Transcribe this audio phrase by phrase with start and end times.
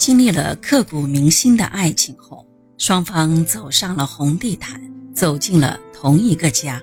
[0.00, 2.46] 经历了刻骨铭心的爱情后，
[2.78, 4.80] 双方走上了红地毯，
[5.14, 6.82] 走进了同一个家。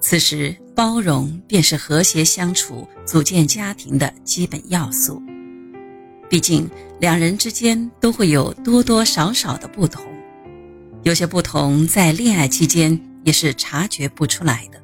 [0.00, 5.20] 此时，包容便是和谐相处、组建家庭的基本要素。
[6.30, 6.70] 毕竟，
[7.00, 10.06] 两人之间都会有多多少少的不同，
[11.02, 14.80] 有些不同在恋爱期间也是察觉不出来的。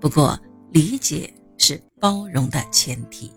[0.00, 0.38] 不过，
[0.70, 1.28] 理解
[1.58, 3.32] 是包容的前提。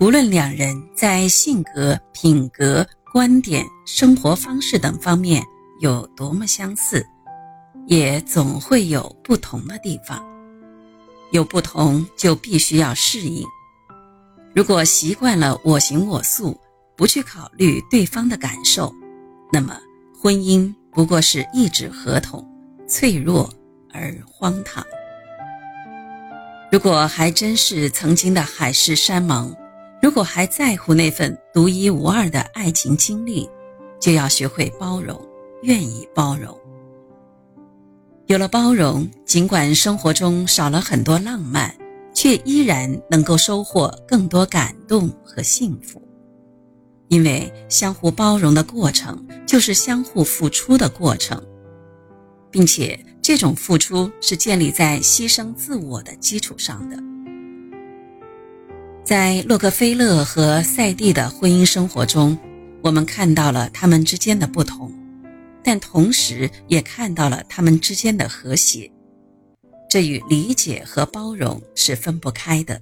[0.00, 5.42] 无论两人在性格、品格、观点、生活方式等方面
[5.80, 7.06] 有多么相似，
[7.86, 10.22] 也总会有不同的地方。
[11.30, 13.46] 有不同，就必须要适应。
[14.52, 16.60] 如果习惯了我行我素，
[16.96, 18.92] 不去考虑对方的感受，
[19.52, 19.78] 那么
[20.20, 22.44] 婚姻不过是一纸合同，
[22.88, 23.48] 脆弱
[23.92, 24.84] 而荒唐。
[26.70, 29.54] 如果还真是曾经的海誓山盟，
[30.04, 33.48] 如果还在乎那份独一无二的爱情经历，
[33.98, 35.18] 就要学会包容，
[35.62, 36.54] 愿意包容。
[38.26, 41.74] 有了包容，尽管生活中少了很多浪漫。
[42.12, 46.00] 却依然能够收获更多感动和幸福，
[47.08, 51.42] 因为相互包容的过程就是相互付出的过程，
[52.52, 56.96] 并且这种付出是建立在牺牲自我的基础上的。
[59.04, 62.36] 在洛克菲勒和赛蒂的婚姻生活中，
[62.80, 64.90] 我们看到了他们之间的不同，
[65.62, 68.90] 但同时也看到了他们之间的和谐。
[69.90, 72.80] 这与理解和包容是分不开的。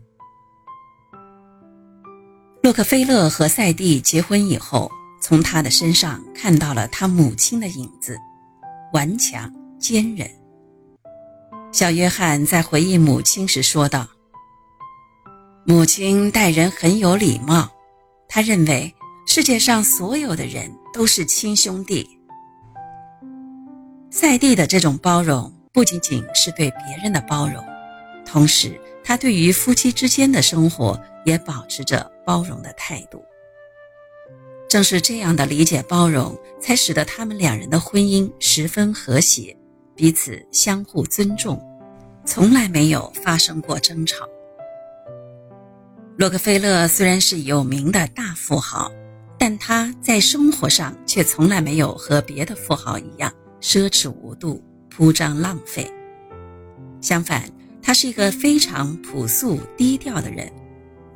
[2.63, 4.89] 洛克菲勒和赛蒂结婚以后，
[5.21, 8.17] 从他的身上看到了他母亲的影子，
[8.93, 10.31] 顽强坚韧。
[11.73, 14.07] 小约翰在回忆母亲时说道
[15.65, 17.71] ：“母亲待人很有礼貌，
[18.29, 18.95] 他认为
[19.27, 22.09] 世界上所有的人都是亲兄弟。”
[24.11, 25.53] 赛蒂的这种包容。
[25.75, 27.65] 不仅仅是对别人的包容，
[28.27, 33.25] 同时他对于夫妻之间的生活也保持着包容的态度。
[34.69, 39.57] 正是这样的理解包容，才使得他们两人的婚姻十分和谐，
[39.97, 41.59] 彼此相互尊重，
[42.27, 44.29] 从来没有发生过争吵。
[46.17, 48.93] 洛克菲勒虽然是有名的大富豪，
[49.39, 54.63] 但他在生活上却从来没有和别的富豪一样奢侈无度。
[54.95, 55.91] 铺张浪费，
[57.01, 57.51] 相反，
[57.81, 60.53] 他是一个非常朴素低调的人，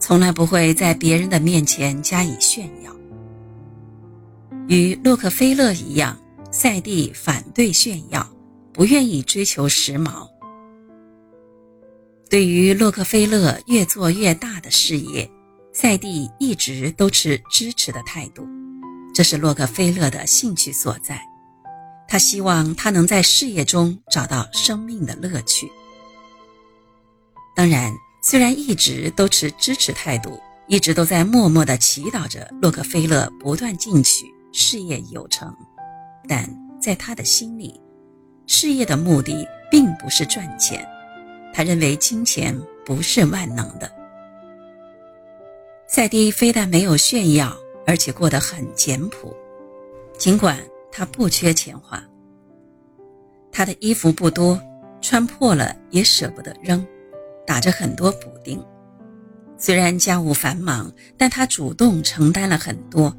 [0.01, 2.91] 从来不会在别人的面前加以炫耀。
[4.67, 6.19] 与洛克菲勒一样，
[6.51, 8.27] 赛蒂反对炫耀，
[8.73, 10.27] 不愿意追求时髦。
[12.29, 15.31] 对于洛克菲勒越做越大的事业，
[15.73, 18.45] 赛蒂一直都持支持的态度，
[19.15, 21.21] 这是洛克菲勒的兴趣所在。
[22.09, 25.71] 他希望他能在事业中找到生命的乐趣。
[27.55, 27.93] 当然，
[28.23, 35.55] 虽然一直都持支持态度，一直都在默默的祈祷着洛克菲勒不断进取，事业有成，
[36.29, 36.49] 但
[36.81, 37.81] 在他的心里，
[38.49, 40.85] 事业的目的并不是赚钱。
[41.57, 43.91] 他认为金钱不是万能的。
[45.87, 47.57] 赛迪非但没有炫耀，
[47.87, 49.35] 而且过得很简朴，
[50.19, 50.59] 尽管。
[50.93, 52.03] 他不缺钱花，
[53.53, 54.59] 他的衣服不多，
[55.03, 56.87] 穿破了也舍不得扔，
[57.47, 58.65] 打着很多补丁。
[59.59, 63.15] 虽然家务繁忙，但他主动承担了很多。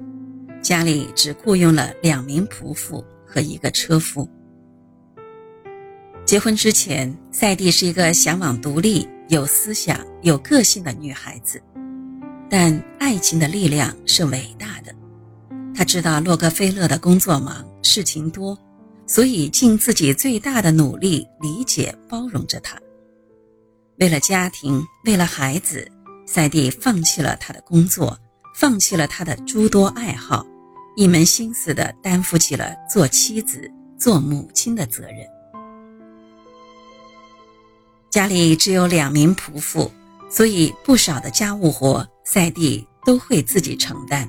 [0.59, 4.27] 家里只雇佣了两名仆妇和一个车夫。
[6.27, 11.63] 结婚之前，赛蒂是一个向往独立、有思想、有个性的女孩子，
[12.49, 14.93] 但爱情的力量是伟大的。
[15.73, 18.59] 她知道洛克菲勒的工作忙，事情多，
[19.05, 22.77] 所以尽自己最大的努力理解包容着他。
[23.97, 25.89] 为了家庭，为了孩子，
[26.25, 28.19] 赛蒂放弃了他的工作，
[28.53, 30.45] 放弃了他的诸多爱好，
[30.97, 35.25] 一门心思地担负起了做妻子、做母亲的责任。
[38.09, 39.91] 家里只有两名仆妇，
[40.29, 44.27] 所以不少的家务活赛蒂都会自己承担。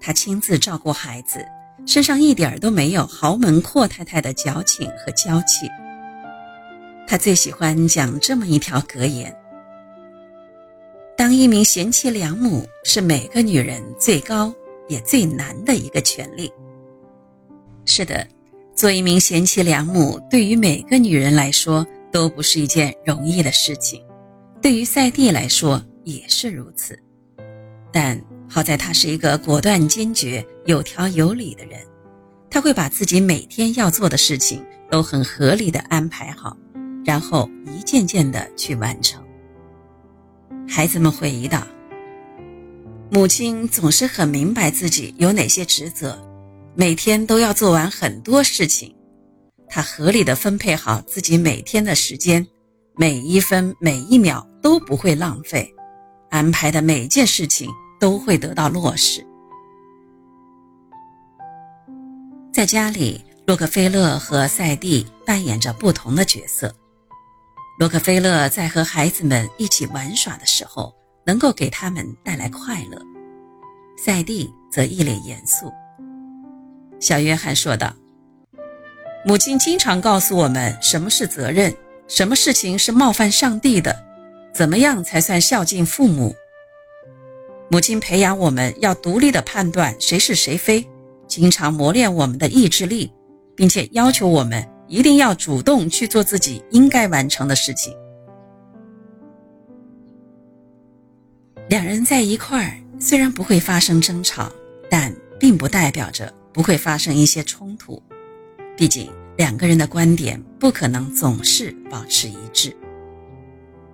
[0.00, 1.44] 他亲自照顾孩子，
[1.86, 5.68] 身上一点都没有豪门阔太太的矫情和娇气。
[7.06, 9.34] 他最喜欢讲这么一条格言
[11.16, 14.52] ：“当一名贤妻良母是每个女人最高
[14.88, 16.50] 也最难的一个权利。”
[17.84, 18.26] 是的，
[18.74, 24.04] 做一名贤妻良母对于每个女人来说都不是一件容易的事情，
[24.60, 26.96] 对于赛蒂来说也是如此。
[27.90, 31.80] 但好在他是一个果断坚决、有条有理的人，
[32.50, 36.56] 他会把自己每天要做的事情都很合理的安排好，
[37.04, 39.22] 然后一件件的去完成。
[40.68, 41.66] 孩子们回忆道
[43.10, 46.18] ：“母亲总是很明白自己有哪些职责，
[46.74, 48.94] 每天都要做完很多事情。
[49.74, 52.46] 他合理的分配好自己每天的时间，
[52.94, 55.66] 每一分每一秒都不会浪费，
[56.28, 59.26] 安排的每件事情都会得到落实。
[62.52, 66.70] 在家里，洛克菲勒和赛蒂扮演着不同的角色。”
[67.80, 72.98] 洛克菲勒在和孩子们一起玩耍的时候，能够给他们带来快乐；
[73.96, 75.72] 赛蒂则一脸严肃。
[77.00, 77.90] 小约翰说道
[79.24, 81.74] ：“母亲经常告诉我们什么是责任，
[82.08, 83.96] 什么事情是冒犯上帝的，
[84.52, 86.34] 怎么样才算孝敬父母。
[87.70, 90.86] 母亲培养我们要独立的判断谁是谁非，
[91.26, 93.12] 经常磨练我们的意志力，
[93.56, 97.96] 并且要求我们。”一定要主动去做自己应该完成的事情。
[101.70, 104.52] 两人在一块儿，虽然不会发生争吵，
[104.90, 105.10] 但
[105.40, 108.02] 并不代表着不会发生一些冲突。
[108.76, 112.74] 毕竟两个人的观点不可能总是保持一致。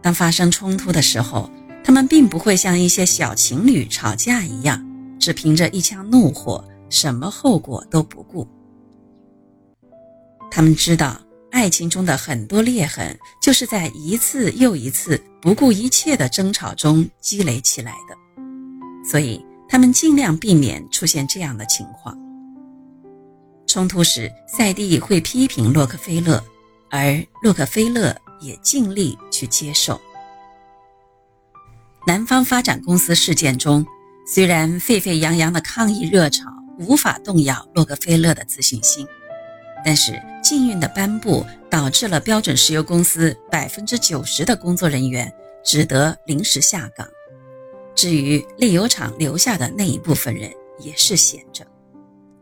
[0.01, 1.51] 当发生冲突的时候，
[1.83, 4.85] 他们并不会像一些小情侣吵架一样，
[5.19, 8.47] 只凭着一腔怒火，什么后果都不顾。
[10.51, 11.21] 他们知道，
[11.51, 18.17] 爱情中的很多裂痕，就是在一次又一次不顾一切的争吵中积累起来的，
[19.09, 22.17] 所以他们尽量避免出现这样的情况。
[23.69, 26.43] 冲突时，赛蒂会批评洛克菲勒，
[26.91, 30.01] 而洛克菲勒也尽力去接受。
[32.07, 33.87] 南方发展公司事件中，
[34.27, 36.45] 虽然沸沸扬扬的抗议热潮
[36.79, 39.07] 无法动摇洛克菲勒的自信心。
[39.85, 45.33] 但是禁运的颁布导致了标准石油公司百分之九十的工作人员
[45.65, 47.07] 只得临时下岗，
[47.95, 50.51] 至于炼油厂留下的那一部分人
[50.81, 51.65] 也是闲着。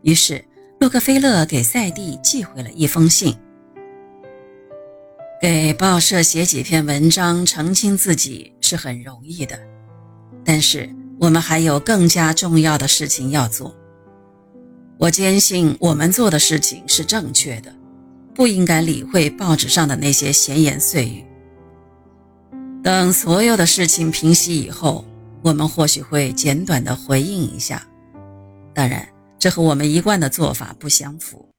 [0.01, 0.43] 于是
[0.79, 3.35] 洛克菲勒给赛蒂寄回了一封信，
[5.41, 9.59] 给报社写几篇文章澄清自己是很容易的，
[10.45, 10.87] 但是
[11.19, 13.75] 我们还有更加重要的事情要做。
[14.99, 17.73] 我坚信我们做的事情是正确的，
[18.35, 21.25] 不应该理会报纸上的那些闲言碎语。
[22.83, 25.03] 等所有的事情平息以后，
[25.41, 27.85] 我们或许会简短的回应一下。
[28.75, 29.07] 当然，
[29.39, 31.49] 这和我们一贯的做法不相符。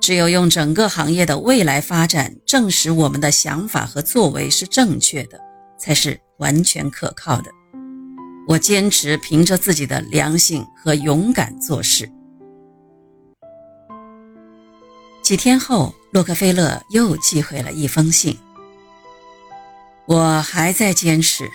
[0.00, 5.40] 只有用整个行业的未来发展证实我们的想法和作为是正确的，
[5.78, 7.50] 才是完全可靠的。
[8.46, 12.08] 我坚持凭着自己的良心和勇敢做事。
[15.22, 18.38] 几天后，洛克菲勒又寄回了一封信。
[20.06, 21.50] 我还在坚持，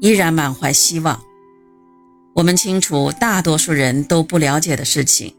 [0.00, 1.22] 依然满怀希望。
[2.42, 5.32] 我们清楚，大多数人都不了解的事情，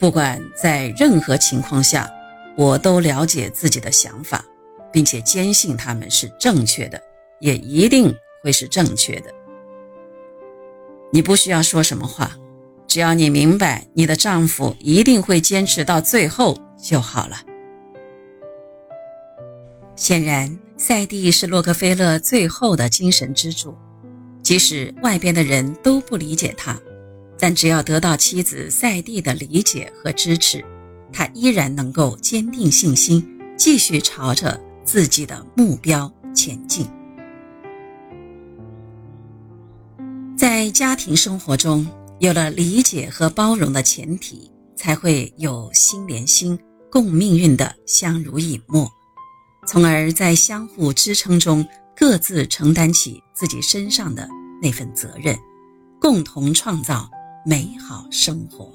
[0.00, 2.10] 不管在任何情况下，
[2.56, 4.44] 我都了解自己的想法，
[4.92, 7.00] 并且坚信他们是正确的，
[7.38, 8.12] 也一定
[8.42, 9.32] 会是正确的。
[11.12, 12.32] 你不需要说什么话，
[12.88, 16.58] 只要你明白，你的丈夫一定会坚持到最后。
[16.82, 17.36] 就好了。
[19.94, 23.72] 显然，赛蒂是洛克菲勒最后的精神支柱。
[24.42, 26.78] 即使外边的人都不理解他，
[27.38, 30.64] 但只要得到妻子赛蒂的理解和支持，
[31.12, 36.86] 他依然能够坚定信心，继续朝着自己的目标前进。
[40.36, 41.86] 在家庭生活中，
[42.18, 46.58] 有了理解和包容的前提，才会有心连心。
[46.92, 48.90] 共命运的相濡以沫，
[49.64, 51.64] 从而在相互支撑中
[51.96, 54.28] 各自承担起自己身上的
[54.62, 55.36] 那份责任，
[56.00, 57.08] 共同创造
[57.44, 58.72] 美好生活。